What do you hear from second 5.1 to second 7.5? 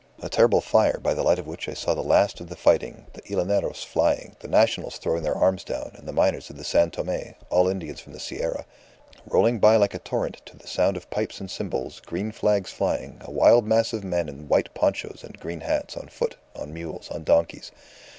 their arms down, and the miners of San Tome,